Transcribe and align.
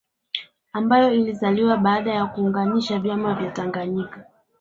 Ambayo 0.73 1.11
ilizaliwa 1.13 1.77
baada 1.77 2.13
ya 2.13 2.25
kuunganisha 2.25 2.99
vyama 2.99 3.33
vya 3.33 3.51
Tanganyika 3.51 4.25